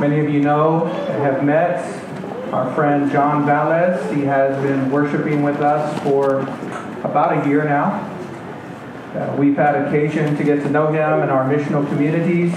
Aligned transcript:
Many 0.00 0.20
of 0.20 0.28
you 0.28 0.40
know 0.40 0.84
and 0.86 1.22
have 1.22 1.42
met 1.42 1.82
our 2.52 2.70
friend 2.74 3.10
John 3.10 3.46
Valles. 3.46 3.98
He 4.14 4.24
has 4.24 4.62
been 4.62 4.90
worshiping 4.90 5.42
with 5.42 5.62
us 5.62 5.98
for 6.02 6.40
about 7.02 7.42
a 7.42 7.48
year 7.48 7.64
now. 7.64 8.12
Uh, 9.14 9.34
we've 9.38 9.56
had 9.56 9.74
occasion 9.74 10.36
to 10.36 10.44
get 10.44 10.62
to 10.64 10.68
know 10.68 10.88
him 10.88 11.22
in 11.22 11.30
our 11.30 11.48
missional 11.50 11.88
communities. 11.88 12.52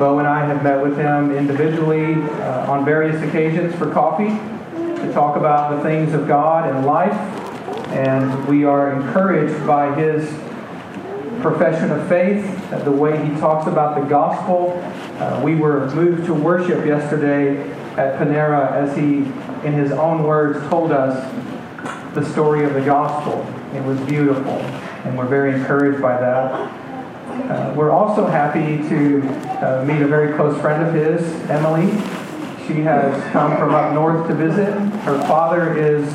Bo 0.00 0.18
and 0.18 0.26
I 0.26 0.44
have 0.44 0.64
met 0.64 0.82
with 0.82 0.96
him 0.96 1.30
individually 1.30 2.14
uh, 2.14 2.72
on 2.72 2.84
various 2.84 3.22
occasions 3.22 3.72
for 3.76 3.88
coffee 3.92 4.30
to 5.00 5.12
talk 5.12 5.36
about 5.36 5.76
the 5.76 5.82
things 5.84 6.12
of 6.12 6.26
God 6.26 6.68
and 6.68 6.84
life. 6.84 7.14
And 7.92 8.48
we 8.48 8.64
are 8.64 8.92
encouraged 9.00 9.64
by 9.64 9.94
his 9.94 10.28
profession 11.40 11.92
of 11.92 12.08
faith, 12.08 12.44
the 12.84 12.90
way 12.90 13.12
he 13.24 13.30
talks 13.38 13.68
about 13.68 14.00
the 14.00 14.06
gospel. 14.08 14.72
Uh, 15.18 15.40
we 15.44 15.54
were 15.54 15.88
moved 15.94 16.24
to 16.26 16.34
worship 16.34 16.84
yesterday 16.86 17.60
at 17.96 18.18
Panera 18.18 18.72
as 18.72 18.96
he, 18.96 19.18
in 19.66 19.72
his 19.72 19.92
own 19.92 20.22
words, 20.22 20.58
told 20.68 20.90
us 20.90 21.14
the 22.14 22.24
story 22.32 22.64
of 22.64 22.74
the 22.74 22.80
gospel. 22.80 23.46
It 23.74 23.84
was 23.84 24.00
beautiful, 24.00 24.52
and 25.04 25.16
we're 25.16 25.26
very 25.26 25.54
encouraged 25.54 26.00
by 26.00 26.18
that. 26.18 26.52
Uh, 27.50 27.74
we're 27.74 27.90
also 27.90 28.26
happy 28.26 28.78
to 28.88 29.22
uh, 29.60 29.84
meet 29.84 30.02
a 30.02 30.06
very 30.06 30.34
close 30.36 30.60
friend 30.60 30.82
of 30.86 30.94
his, 30.94 31.22
Emily. 31.50 31.90
She 32.66 32.80
has 32.82 33.22
come 33.32 33.56
from 33.56 33.74
up 33.74 33.92
north 33.94 34.28
to 34.28 34.34
visit. 34.34 34.72
Her 35.04 35.18
father 35.26 35.76
is 35.76 36.06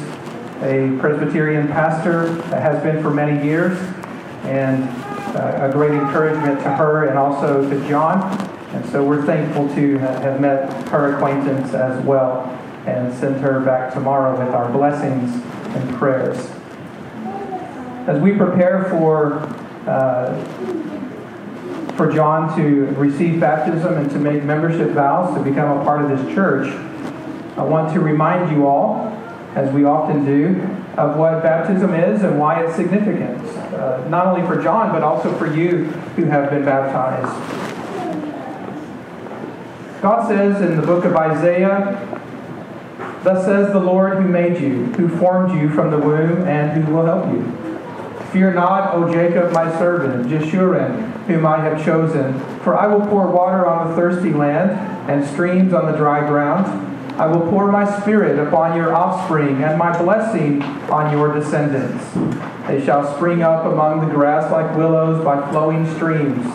a 0.63 0.97
Presbyterian 0.99 1.67
pastor 1.67 2.41
has 2.45 2.81
been 2.81 3.02
for 3.02 3.11
many 3.11 3.45
years, 3.45 3.77
and 4.43 4.83
uh, 5.35 5.69
a 5.69 5.71
great 5.71 5.91
encouragement 5.91 6.59
to 6.59 6.69
her 6.71 7.05
and 7.05 7.17
also 7.17 7.67
to 7.69 7.88
John. 7.88 8.46
And 8.73 8.85
so 8.88 9.03
we're 9.03 9.26
thankful 9.26 9.67
to 9.76 9.98
have 9.99 10.41
met 10.41 10.71
her 10.89 11.16
acquaintance 11.16 11.73
as 11.73 12.03
well 12.05 12.44
and 12.86 13.14
send 13.14 13.41
her 13.41 13.59
back 13.61 13.94
tomorrow 13.94 14.38
with 14.38 14.53
our 14.53 14.72
blessings 14.72 15.44
and 15.75 15.95
prayers. 15.95 16.38
As 18.08 18.22
we 18.22 18.33
prepare 18.33 18.86
for 18.86 19.39
uh, 19.88 20.33
for 21.95 22.11
John 22.11 22.56
to 22.58 22.86
receive 22.95 23.39
baptism 23.39 23.97
and 23.97 24.09
to 24.11 24.19
make 24.19 24.44
membership 24.44 24.91
vows 24.91 25.36
to 25.36 25.44
become 25.44 25.80
a 25.80 25.84
part 25.84 26.03
of 26.03 26.09
this 26.09 26.36
church, 26.36 26.67
I 27.58 27.63
want 27.63 27.91
to 27.94 28.00
remind 28.00 28.56
you 28.56 28.67
all, 28.67 29.08
as 29.56 29.73
we 29.73 29.84
often 29.84 30.23
do, 30.23 30.61
of 30.95 31.17
what 31.17 31.41
baptism 31.41 31.94
is 31.95 32.23
and 32.23 32.39
why 32.39 32.63
it's 32.63 32.75
significant, 32.75 33.44
uh, 33.73 34.08
not 34.09 34.28
only 34.28 34.45
for 34.47 34.61
John, 34.61 34.91
but 34.91 35.02
also 35.02 35.36
for 35.38 35.47
you 35.47 35.86
who 36.16 36.25
have 36.25 36.52
been 36.52 36.63
baptized. 36.63 37.77
God 40.02 40.28
says 40.28 40.62
in 40.62 40.80
the 40.80 40.86
book 40.86 41.06
of 41.06 41.16
Isaiah, 41.16 41.98
Thus 43.23 43.45
says 43.45 43.73
the 43.73 43.80
Lord 43.80 44.17
who 44.17 44.28
made 44.28 44.62
you, 44.62 44.86
who 44.94 45.09
formed 45.17 45.59
you 45.59 45.70
from 45.70 45.90
the 45.90 45.98
womb, 45.98 46.48
and 46.48 46.84
who 46.84 46.94
will 46.94 47.06
help 47.06 47.26
you. 47.34 47.44
Fear 48.31 48.53
not, 48.53 48.94
O 48.94 49.12
Jacob, 49.12 49.52
my 49.53 49.75
servant, 49.80 50.28
Jeshurun, 50.28 51.25
whom 51.25 51.45
I 51.45 51.59
have 51.62 51.84
chosen, 51.84 52.40
for 52.59 52.78
I 52.78 52.86
will 52.86 53.06
pour 53.08 53.31
water 53.31 53.66
on 53.66 53.90
the 53.90 53.95
thirsty 53.95 54.31
land, 54.31 54.72
and 55.09 55.25
streams 55.25 55.73
on 55.73 55.92
the 55.92 55.98
dry 55.98 56.28
ground. 56.28 56.68
I 57.20 57.25
will 57.25 57.50
pour 57.50 57.72
my 57.72 58.00
spirit 58.00 58.38
upon 58.38 58.78
your 58.78 58.94
offspring 58.94 59.64
and 59.64 59.80
my 59.80 59.98
blessing 59.98 60.62
on 60.92 61.12
your 61.12 61.34
descendants. 61.34 62.03
They 62.68 62.86
shall 62.86 63.16
spring 63.16 63.42
up 63.42 63.66
among 63.66 64.08
the 64.08 64.14
grass 64.14 64.52
like 64.52 64.78
willows 64.78 65.23
by 65.25 65.50
flowing 65.50 65.92
streams. 65.95 66.45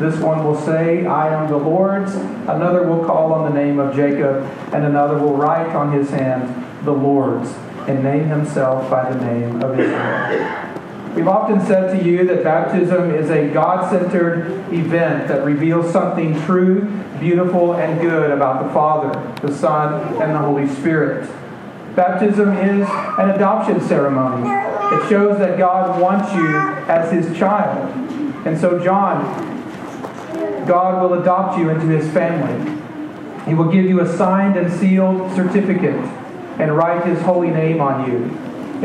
This 0.00 0.18
one 0.18 0.42
will 0.44 0.58
say, 0.58 1.04
I 1.04 1.28
am 1.28 1.50
the 1.50 1.58
Lord's. 1.58 2.14
Another 2.14 2.84
will 2.84 3.04
call 3.04 3.34
on 3.34 3.52
the 3.52 3.60
name 3.60 3.78
of 3.78 3.94
Jacob, 3.94 4.44
and 4.72 4.86
another 4.86 5.18
will 5.18 5.36
write 5.36 5.76
on 5.76 5.92
his 5.92 6.08
hand, 6.08 6.66
the 6.86 6.90
Lord's, 6.90 7.50
and 7.86 8.02
name 8.02 8.24
himself 8.24 8.88
by 8.90 9.12
the 9.12 9.22
name 9.22 9.62
of 9.62 9.78
Israel. 9.78 10.66
We've 11.14 11.28
often 11.28 11.60
said 11.66 11.98
to 11.98 12.02
you 12.02 12.26
that 12.28 12.42
baptism 12.42 13.14
is 13.14 13.28
a 13.28 13.48
God 13.48 13.90
centered 13.90 14.72
event 14.72 15.28
that 15.28 15.44
reveals 15.44 15.92
something 15.92 16.40
true, 16.46 16.86
beautiful, 17.18 17.74
and 17.74 18.00
good 18.00 18.30
about 18.30 18.64
the 18.66 18.72
Father, 18.72 19.12
the 19.46 19.54
Son, 19.54 20.16
and 20.22 20.32
the 20.32 20.38
Holy 20.38 20.66
Spirit. 20.66 21.28
Baptism 21.94 22.56
is 22.56 22.88
an 23.18 23.28
adoption 23.28 23.78
ceremony. 23.82 24.48
It 24.96 25.10
shows 25.10 25.38
that 25.40 25.58
God 25.58 26.00
wants 26.00 26.32
you 26.32 26.56
as 26.88 27.12
his 27.12 27.36
child. 27.36 27.94
And 28.46 28.58
so, 28.58 28.82
John, 28.82 29.49
God 30.70 31.02
will 31.02 31.20
adopt 31.20 31.58
you 31.58 31.68
into 31.68 31.86
his 31.86 32.08
family. 32.12 32.80
He 33.44 33.54
will 33.54 33.72
give 33.72 33.86
you 33.86 34.02
a 34.02 34.16
signed 34.16 34.56
and 34.56 34.72
sealed 34.78 35.34
certificate 35.34 35.96
and 36.60 36.76
write 36.76 37.04
his 37.04 37.20
holy 37.22 37.50
name 37.50 37.80
on 37.80 38.08
you. 38.08 38.18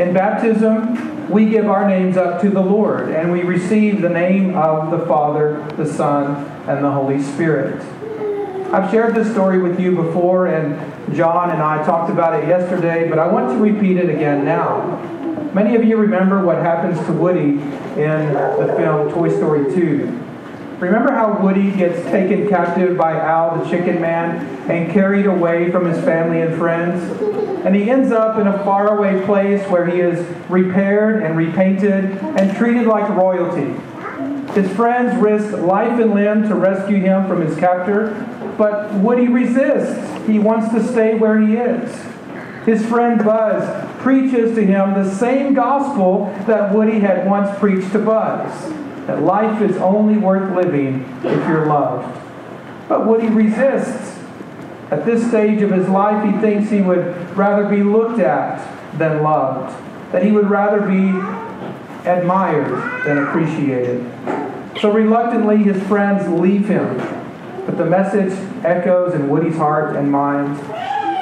In 0.02 0.12
baptism, 0.12 1.30
we 1.30 1.48
give 1.48 1.66
our 1.66 1.86
names 1.86 2.16
up 2.16 2.40
to 2.40 2.50
the 2.50 2.60
Lord 2.60 3.10
and 3.10 3.30
we 3.30 3.44
receive 3.44 4.02
the 4.02 4.08
name 4.08 4.56
of 4.56 4.90
the 4.90 5.06
Father, 5.06 5.64
the 5.76 5.86
Son, 5.86 6.44
and 6.66 6.84
the 6.84 6.90
Holy 6.90 7.22
Spirit. 7.22 7.80
I've 8.72 8.90
shared 8.90 9.14
this 9.14 9.30
story 9.30 9.60
with 9.60 9.78
you 9.78 9.94
before, 9.94 10.48
and 10.48 11.14
John 11.14 11.50
and 11.50 11.62
I 11.62 11.86
talked 11.86 12.10
about 12.10 12.42
it 12.42 12.48
yesterday, 12.48 13.08
but 13.08 13.20
I 13.20 13.28
want 13.28 13.50
to 13.50 13.58
repeat 13.58 13.96
it 13.96 14.10
again 14.10 14.44
now. 14.44 14.96
Many 15.54 15.76
of 15.76 15.84
you 15.84 15.98
remember 15.98 16.44
what 16.44 16.58
happens 16.58 16.98
to 17.06 17.12
Woody 17.12 17.60
in 18.00 18.34
the 18.34 18.74
film 18.76 19.12
Toy 19.12 19.28
Story 19.36 19.72
2. 19.72 20.25
Remember 20.78 21.10
how 21.10 21.40
Woody 21.40 21.70
gets 21.70 22.02
taken 22.10 22.50
captive 22.50 22.98
by 22.98 23.18
Al 23.18 23.56
the 23.56 23.70
Chicken 23.70 23.98
Man 23.98 24.44
and 24.70 24.92
carried 24.92 25.24
away 25.24 25.70
from 25.70 25.86
his 25.86 26.04
family 26.04 26.42
and 26.42 26.54
friends? 26.58 27.02
And 27.64 27.74
he 27.74 27.90
ends 27.90 28.12
up 28.12 28.38
in 28.38 28.46
a 28.46 28.62
faraway 28.62 29.24
place 29.24 29.66
where 29.70 29.86
he 29.86 30.00
is 30.00 30.18
repaired 30.50 31.22
and 31.22 31.34
repainted 31.34 32.04
and 32.18 32.54
treated 32.58 32.86
like 32.86 33.08
royalty. 33.08 33.72
His 34.52 34.70
friends 34.76 35.16
risk 35.16 35.56
life 35.56 35.98
and 35.98 36.12
limb 36.12 36.46
to 36.50 36.54
rescue 36.54 36.98
him 36.98 37.26
from 37.26 37.40
his 37.40 37.56
captor, 37.56 38.10
but 38.58 38.92
Woody 38.96 39.28
resists. 39.28 40.26
He 40.26 40.38
wants 40.38 40.74
to 40.74 40.86
stay 40.86 41.14
where 41.14 41.40
he 41.40 41.56
is. 41.56 42.04
His 42.66 42.84
friend 42.84 43.24
Buzz 43.24 43.86
preaches 44.02 44.54
to 44.56 44.66
him 44.66 44.92
the 44.92 45.10
same 45.10 45.54
gospel 45.54 46.26
that 46.46 46.74
Woody 46.74 47.00
had 47.00 47.26
once 47.26 47.58
preached 47.58 47.92
to 47.92 47.98
Buzz 47.98 48.75
that 49.06 49.22
life 49.22 49.62
is 49.62 49.76
only 49.76 50.18
worth 50.18 50.54
living 50.56 51.02
if 51.24 51.48
you're 51.48 51.66
loved. 51.66 52.20
But 52.88 53.06
Woody 53.06 53.28
resists. 53.28 54.14
At 54.90 55.04
this 55.04 55.26
stage 55.26 55.62
of 55.62 55.70
his 55.70 55.88
life, 55.88 56.24
he 56.24 56.40
thinks 56.40 56.70
he 56.70 56.80
would 56.80 57.36
rather 57.36 57.68
be 57.68 57.82
looked 57.82 58.20
at 58.20 58.64
than 58.98 59.22
loved, 59.22 59.74
that 60.12 60.24
he 60.24 60.30
would 60.30 60.48
rather 60.48 60.80
be 60.80 61.08
admired 62.08 63.04
than 63.04 63.18
appreciated. 63.18 64.04
So 64.80 64.92
reluctantly, 64.92 65.58
his 65.58 65.82
friends 65.88 66.28
leave 66.28 66.68
him. 66.68 66.96
But 67.66 67.78
the 67.78 67.84
message 67.84 68.32
echoes 68.64 69.14
in 69.14 69.28
Woody's 69.28 69.56
heart 69.56 69.96
and 69.96 70.10
mind 70.10 70.56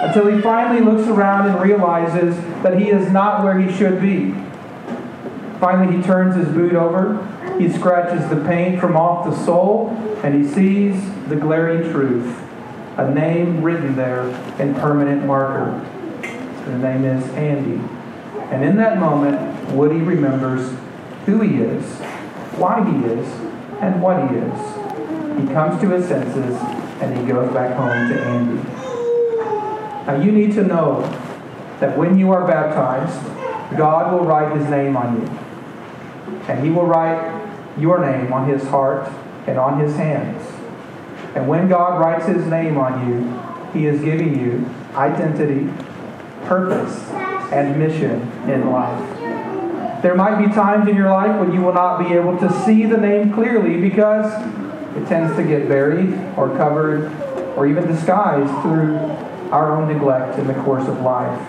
until 0.02 0.26
he 0.26 0.42
finally 0.42 0.84
looks 0.84 1.08
around 1.08 1.48
and 1.48 1.58
realizes 1.62 2.36
that 2.62 2.78
he 2.78 2.90
is 2.90 3.10
not 3.10 3.42
where 3.42 3.58
he 3.58 3.74
should 3.74 3.98
be. 3.98 4.34
Finally, 5.58 5.96
he 5.96 6.02
turns 6.02 6.36
his 6.36 6.48
boot 6.48 6.74
over 6.74 7.26
he 7.58 7.70
scratches 7.72 8.28
the 8.30 8.44
paint 8.44 8.80
from 8.80 8.96
off 8.96 9.24
the 9.24 9.44
sole 9.44 9.90
and 10.22 10.34
he 10.34 10.50
sees 10.50 10.94
the 11.28 11.36
glaring 11.36 11.90
truth 11.90 12.40
a 12.96 13.10
name 13.12 13.60
written 13.62 13.96
there 13.96 14.28
in 14.60 14.74
permanent 14.74 15.26
marker. 15.26 15.84
The 16.66 16.78
name 16.78 17.04
is 17.04 17.28
Andy. 17.30 17.82
And 18.52 18.62
in 18.64 18.76
that 18.76 18.98
moment, 18.98 19.70
Woody 19.70 20.00
remembers 20.00 20.72
who 21.26 21.40
he 21.40 21.56
is, 21.56 21.84
why 22.56 22.84
he 22.88 23.04
is, 23.06 23.26
and 23.80 24.00
what 24.00 24.30
he 24.30 24.36
is. 24.36 25.40
He 25.40 25.52
comes 25.52 25.80
to 25.80 25.90
his 25.90 26.06
senses 26.06 26.56
and 27.02 27.18
he 27.18 27.26
goes 27.26 27.52
back 27.52 27.74
home 27.76 28.08
to 28.08 28.20
Andy. 28.22 28.62
Now, 30.06 30.22
you 30.22 30.30
need 30.30 30.52
to 30.52 30.62
know 30.62 31.00
that 31.80 31.98
when 31.98 32.16
you 32.16 32.30
are 32.30 32.46
baptized, 32.46 33.20
God 33.76 34.12
will 34.12 34.24
write 34.24 34.56
his 34.56 34.68
name 34.68 34.96
on 34.96 35.20
you. 35.20 35.26
And 36.46 36.62
he 36.64 36.70
will 36.70 36.86
write 36.86 37.43
your 37.78 37.98
name 37.98 38.32
on 38.32 38.48
his 38.48 38.62
heart 38.64 39.10
and 39.46 39.58
on 39.58 39.80
his 39.80 39.96
hands. 39.96 40.42
And 41.34 41.48
when 41.48 41.68
God 41.68 42.00
writes 42.00 42.26
his 42.26 42.46
name 42.46 42.78
on 42.78 43.08
you, 43.08 43.78
he 43.78 43.86
is 43.86 44.00
giving 44.00 44.38
you 44.38 44.68
identity, 44.94 45.68
purpose, 46.44 47.10
and 47.52 47.78
mission 47.78 48.20
in 48.48 48.70
life. 48.70 50.02
There 50.02 50.14
might 50.14 50.44
be 50.44 50.52
times 50.52 50.88
in 50.88 50.96
your 50.96 51.10
life 51.10 51.40
when 51.40 51.52
you 51.52 51.62
will 51.62 51.72
not 51.72 51.98
be 51.98 52.14
able 52.14 52.38
to 52.38 52.52
see 52.64 52.84
the 52.84 52.98
name 52.98 53.32
clearly 53.32 53.80
because 53.80 54.26
it 54.96 55.08
tends 55.08 55.34
to 55.36 55.42
get 55.42 55.68
buried 55.68 56.14
or 56.36 56.54
covered 56.56 57.10
or 57.56 57.66
even 57.66 57.86
disguised 57.86 58.52
through 58.62 58.96
our 59.50 59.76
own 59.76 59.92
neglect 59.92 60.38
in 60.38 60.46
the 60.46 60.54
course 60.62 60.86
of 60.86 61.00
life. 61.00 61.40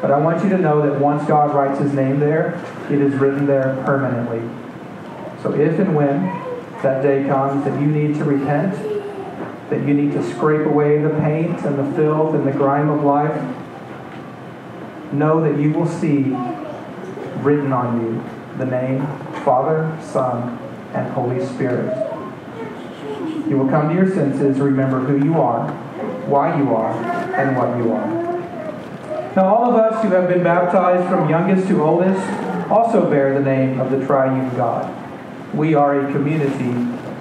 But 0.00 0.10
I 0.10 0.18
want 0.18 0.42
you 0.42 0.50
to 0.50 0.58
know 0.58 0.82
that 0.82 1.00
once 1.00 1.26
God 1.26 1.54
writes 1.54 1.80
his 1.80 1.92
name 1.92 2.20
there, 2.20 2.60
it 2.90 3.00
is 3.00 3.14
written 3.14 3.46
there 3.46 3.80
permanently. 3.84 4.42
So 5.42 5.52
if 5.54 5.78
and 5.78 5.94
when 5.94 6.22
that 6.82 7.02
day 7.02 7.24
comes 7.24 7.64
that 7.64 7.80
you 7.80 7.86
need 7.86 8.14
to 8.16 8.24
repent 8.24 8.74
that 9.72 9.88
you 9.88 9.94
need 9.94 10.12
to 10.12 10.22
scrape 10.34 10.66
away 10.66 10.98
the 10.98 11.08
paint 11.20 11.58
and 11.64 11.78
the 11.78 11.96
filth 11.96 12.34
and 12.34 12.46
the 12.46 12.52
grime 12.52 12.90
of 12.90 13.02
life, 13.04 13.32
know 15.12 15.40
that 15.40 15.58
you 15.58 15.72
will 15.72 15.86
see 15.86 16.36
written 17.42 17.72
on 17.72 18.02
you 18.02 18.22
the 18.58 18.66
name 18.66 19.00
Father, 19.44 19.98
Son, 20.02 20.58
and 20.92 21.10
Holy 21.12 21.44
Spirit. 21.46 21.88
You 23.48 23.56
will 23.56 23.68
come 23.68 23.88
to 23.88 23.94
your 23.94 24.10
senses, 24.10 24.60
remember 24.60 25.00
who 25.00 25.24
you 25.24 25.40
are, 25.40 25.70
why 26.26 26.58
you 26.58 26.74
are, 26.74 26.92
and 27.34 27.56
what 27.56 27.76
you 27.78 27.92
are. 27.92 28.22
Now, 29.34 29.54
all 29.54 29.70
of 29.70 29.76
us 29.76 30.02
who 30.04 30.10
have 30.10 30.28
been 30.28 30.42
baptized 30.42 31.08
from 31.08 31.30
youngest 31.30 31.66
to 31.68 31.82
oldest 31.82 32.20
also 32.70 33.08
bear 33.08 33.32
the 33.32 33.44
name 33.44 33.80
of 33.80 33.90
the 33.90 34.04
triune 34.06 34.54
God. 34.54 35.01
We 35.54 35.74
are 35.74 36.08
a 36.08 36.12
community 36.12 36.70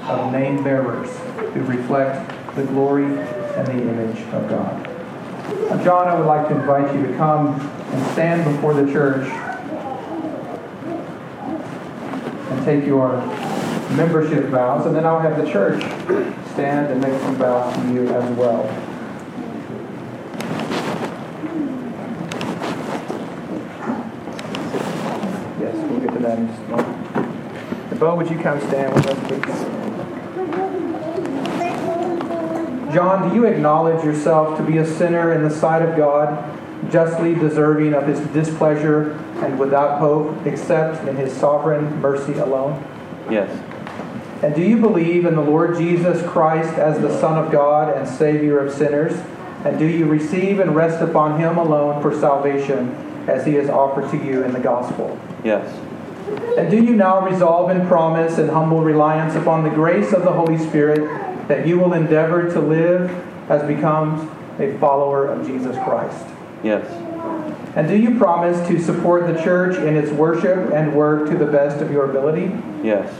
of 0.03 0.31
name 0.31 0.63
bearers 0.63 1.09
who 1.53 1.63
reflect 1.63 2.55
the 2.55 2.63
glory 2.63 3.03
and 3.03 3.67
the 3.67 3.73
image 3.73 4.21
of 4.33 4.47
God. 4.47 4.87
Now, 5.69 5.83
John, 5.83 6.07
I 6.07 6.15
would 6.15 6.25
like 6.25 6.47
to 6.47 6.55
invite 6.55 6.95
you 6.95 7.05
to 7.07 7.17
come 7.17 7.59
and 7.59 8.11
stand 8.13 8.45
before 8.45 8.73
the 8.73 8.89
church 8.89 9.27
and 12.49 12.65
take 12.65 12.85
your 12.85 13.17
membership 13.97 14.45
vows, 14.45 14.85
and 14.85 14.95
then 14.95 15.05
I'll 15.05 15.19
have 15.19 15.35
the 15.37 15.51
church 15.51 15.81
stand 16.53 16.87
and 16.87 17.01
make 17.01 17.19
some 17.21 17.35
vows 17.35 17.75
to 17.75 17.93
you 17.93 18.07
as 18.07 18.37
well. 18.37 18.63
Yes, 25.59 25.75
we'll 25.89 25.99
get 25.99 26.13
to 26.13 26.19
that 26.19 26.39
in 26.39 26.47
just 26.47 26.61
a 26.61 26.67
moment. 26.69 27.20
Bo, 28.01 28.15
would 28.15 28.31
you 28.31 28.39
come 28.39 28.59
stand 28.61 28.95
with 28.95 29.05
us, 29.05 29.27
please? 29.27 29.45
John, 32.95 33.29
do 33.29 33.35
you 33.35 33.45
acknowledge 33.45 34.03
yourself 34.03 34.57
to 34.57 34.63
be 34.63 34.79
a 34.79 34.85
sinner 34.87 35.31
in 35.33 35.43
the 35.43 35.51
sight 35.51 35.83
of 35.83 35.95
God, 35.95 36.59
justly 36.91 37.35
deserving 37.35 37.93
of 37.93 38.07
his 38.07 38.19
displeasure 38.31 39.11
and 39.43 39.59
without 39.59 39.99
hope 39.99 40.47
except 40.47 41.07
in 41.07 41.15
his 41.15 41.31
sovereign 41.31 42.01
mercy 42.01 42.33
alone? 42.39 42.83
Yes. 43.29 43.51
And 44.41 44.55
do 44.55 44.63
you 44.63 44.77
believe 44.77 45.27
in 45.27 45.35
the 45.35 45.43
Lord 45.43 45.77
Jesus 45.77 46.27
Christ 46.27 46.73
as 46.79 46.99
the 47.01 47.15
Son 47.19 47.37
of 47.37 47.51
God 47.51 47.95
and 47.95 48.07
Savior 48.09 48.57
of 48.65 48.73
sinners? 48.73 49.13
And 49.63 49.77
do 49.77 49.85
you 49.85 50.07
receive 50.07 50.59
and 50.59 50.75
rest 50.75 51.03
upon 51.03 51.39
him 51.39 51.59
alone 51.59 52.01
for 52.01 52.19
salvation 52.19 52.95
as 53.27 53.45
he 53.45 53.53
has 53.53 53.69
offered 53.69 54.09
to 54.09 54.17
you 54.17 54.43
in 54.43 54.53
the 54.53 54.59
gospel? 54.59 55.19
Yes. 55.43 55.71
And 56.57 56.69
do 56.69 56.83
you 56.83 56.95
now 56.95 57.25
resolve 57.25 57.71
in 57.71 57.87
promise 57.87 58.37
and 58.37 58.49
humble 58.49 58.81
reliance 58.81 59.35
upon 59.35 59.63
the 59.63 59.69
grace 59.69 60.13
of 60.13 60.23
the 60.23 60.31
Holy 60.31 60.57
Spirit 60.57 61.47
that 61.47 61.67
you 61.67 61.79
will 61.79 61.93
endeavor 61.93 62.51
to 62.51 62.59
live 62.59 63.09
as 63.49 63.63
becomes 63.67 64.29
a 64.59 64.77
follower 64.79 65.27
of 65.27 65.45
Jesus 65.45 65.75
Christ? 65.77 66.25
Yes. 66.63 66.85
And 67.75 67.87
do 67.87 67.95
you 67.95 68.17
promise 68.17 68.67
to 68.67 68.79
support 68.81 69.27
the 69.27 69.41
church 69.41 69.77
in 69.77 69.95
its 69.95 70.11
worship 70.11 70.73
and 70.73 70.93
work 70.93 71.29
to 71.29 71.37
the 71.37 71.45
best 71.45 71.81
of 71.81 71.91
your 71.91 72.09
ability? 72.09 72.51
Yes. 72.83 73.13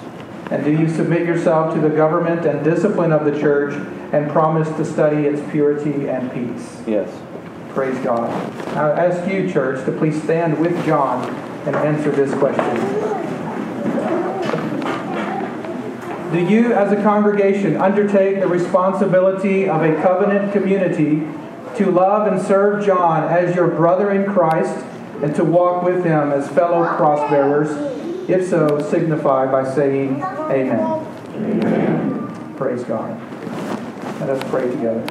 And 0.51 0.65
do 0.65 0.71
you 0.71 0.89
submit 0.89 1.21
yourself 1.25 1.73
to 1.73 1.79
the 1.79 1.89
government 1.89 2.45
and 2.45 2.63
discipline 2.63 3.13
of 3.13 3.23
the 3.23 3.39
church 3.39 3.73
and 4.11 4.29
promise 4.29 4.67
to 4.75 4.83
study 4.83 5.25
its 5.25 5.41
purity 5.51 6.09
and 6.09 6.31
peace? 6.33 6.81
Yes. 6.85 7.09
Praise 7.69 7.97
God. 7.99 8.29
I 8.75 9.05
ask 9.05 9.31
you, 9.31 9.49
church, 9.49 9.85
to 9.85 9.93
please 9.93 10.21
stand 10.21 10.59
with 10.59 10.85
John 10.85 11.50
and 11.65 11.75
answer 11.75 12.11
this 12.11 12.33
question. 12.33 13.21
Do 16.31 16.39
you, 16.39 16.71
as 16.71 16.93
a 16.93 17.03
congregation, 17.03 17.75
undertake 17.75 18.39
the 18.39 18.47
responsibility 18.47 19.67
of 19.67 19.81
a 19.81 20.01
covenant 20.01 20.53
community 20.53 21.27
to 21.75 21.91
love 21.91 22.31
and 22.31 22.41
serve 22.41 22.85
John 22.85 23.27
as 23.27 23.53
your 23.55 23.67
brother 23.67 24.11
in 24.11 24.31
Christ 24.31 24.85
and 25.21 25.35
to 25.35 25.43
walk 25.43 25.83
with 25.83 26.05
him 26.05 26.31
as 26.31 26.47
fellow 26.49 26.87
cross 26.95 27.29
bearers? 27.29 27.69
If 28.29 28.47
so, 28.47 28.81
signify 28.89 29.51
by 29.51 29.69
saying 29.73 30.21
Amen. 30.23 30.79
Amen. 31.35 32.55
Praise 32.55 32.83
God. 32.85 33.19
Let 34.21 34.29
us 34.29 34.49
pray 34.49 34.69
together. 34.69 35.05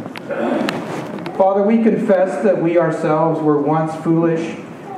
Father, 1.37 1.63
we 1.63 1.83
confess 1.83 2.43
that 2.45 2.63
we 2.63 2.79
ourselves 2.79 3.41
were 3.41 3.61
once 3.61 3.95
foolish, 4.05 4.59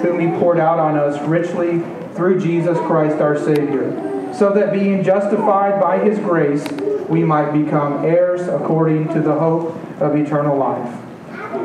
whom 0.00 0.20
he 0.20 0.26
poured 0.38 0.58
out 0.58 0.78
on 0.78 0.96
us 0.96 1.20
richly 1.26 1.80
through 2.14 2.40
Jesus 2.40 2.76
Christ 2.78 3.20
our 3.20 3.38
Savior, 3.38 4.32
so 4.34 4.52
that 4.52 4.72
being 4.72 5.02
justified 5.02 5.80
by 5.80 5.98
his 5.98 6.18
grace, 6.18 6.66
we 7.08 7.24
might 7.24 7.52
become 7.52 8.04
heirs 8.04 8.42
according 8.48 9.08
to 9.14 9.20
the 9.20 9.34
hope 9.34 9.76
of 10.00 10.14
eternal 10.14 10.56
life. 10.56 11.04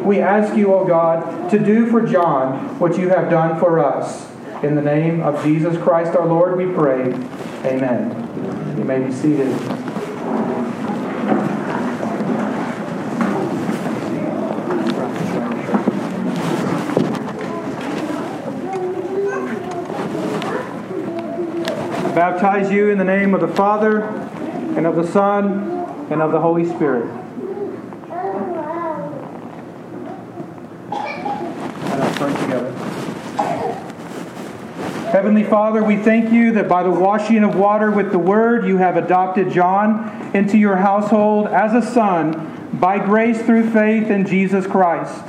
We 0.04 0.20
ask 0.20 0.56
you, 0.56 0.74
O 0.74 0.86
God, 0.86 1.50
to 1.52 1.60
do 1.60 1.90
for 1.90 2.02
John 2.02 2.80
what 2.80 2.98
you 2.98 3.10
have 3.10 3.30
done 3.30 3.60
for 3.60 3.80
us. 3.80 4.30
In 4.64 4.76
the 4.76 4.82
name 4.82 5.22
of 5.22 5.44
Jesus 5.44 5.78
Christ 5.82 6.16
our 6.16 6.26
Lord, 6.26 6.58
we 6.58 6.66
pray. 6.66 7.14
Amen. 7.66 8.78
You 8.78 8.84
may 8.86 9.04
be 9.04 9.12
seated. 9.12 9.83
Baptize 22.14 22.72
you 22.72 22.90
in 22.90 22.98
the 22.98 23.04
name 23.04 23.34
of 23.34 23.42
the 23.42 23.48
Father 23.48 24.04
and 24.76 24.88
of 24.88 24.96
the 24.96 25.06
Son, 25.06 25.84
and 26.10 26.22
of 26.22 26.32
the 26.32 26.40
Holy 26.40 26.66
Spirit. 26.66 27.06
Together. 32.24 32.72
Heavenly 35.12 35.44
Father, 35.44 35.84
we 35.84 35.98
thank 35.98 36.32
you 36.32 36.54
that 36.54 36.68
by 36.70 36.84
the 36.84 36.90
washing 36.90 37.44
of 37.44 37.56
water 37.56 37.92
with 37.92 38.12
the 38.12 38.20
Word, 38.20 38.66
you 38.66 38.78
have 38.78 38.98
adopted 38.98 39.52
John 39.52 40.32
into 40.34 40.58
your 40.58 40.78
household 40.78 41.48
as 41.48 41.74
a 41.74 41.88
son 41.88 42.70
by 42.74 42.98
grace 42.98 43.42
through 43.42 43.70
faith 43.72 44.10
in 44.10 44.26
Jesus 44.26 44.66
Christ. 44.66 45.24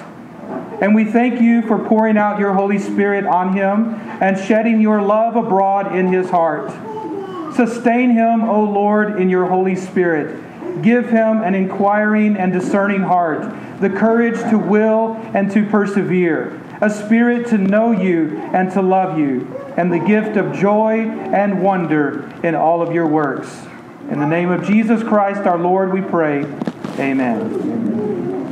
And 0.81 0.95
we 0.95 1.05
thank 1.05 1.41
you 1.41 1.63
for 1.63 1.79
pouring 1.79 2.17
out 2.17 2.39
your 2.39 2.53
Holy 2.53 2.79
Spirit 2.79 3.25
on 3.27 3.57
him 3.57 3.95
and 4.21 4.39
shedding 4.39 4.81
your 4.81 5.01
love 5.01 5.37
abroad 5.37 5.95
in 5.95 6.13
his 6.13 6.31
heart. 6.31 6.71
Sustain 7.55 8.11
him, 8.11 8.43
O 8.45 8.65
Lord, 8.65 9.21
in 9.21 9.29
your 9.29 9.47
Holy 9.47 9.77
Spirit. 9.77 10.83
Give 10.83 11.09
him 11.09 11.43
an 11.43 11.55
inquiring 11.55 12.37
and 12.37 12.53
discerning 12.53 13.03
heart, 13.03 13.81
the 13.81 13.89
courage 13.89 14.39
to 14.51 14.59
will 14.59 15.15
and 15.33 15.51
to 15.53 15.65
persevere, 15.67 16.61
a 16.81 16.91
spirit 16.91 17.47
to 17.49 17.59
know 17.59 17.93
you 17.93 18.39
and 18.53 18.73
to 18.73 18.83
love 18.83 19.19
you, 19.19 19.47
and 19.77 19.93
the 19.93 20.01
gift 20.01 20.37
of 20.37 20.53
joy 20.53 21.03
and 21.03 21.63
wonder 21.63 22.29
in 22.43 22.57
all 22.57 22.83
of 22.83 22.93
your 22.93 23.07
works. 23.07 23.67
In 24.11 24.19
the 24.19 24.27
name 24.27 24.51
of 24.51 24.67
Jesus 24.67 25.03
Christ 25.03 25.43
our 25.43 25.59
Lord, 25.59 25.93
we 25.93 26.01
pray. 26.01 26.41
Amen. 26.99 27.41
Amen. 27.41 28.44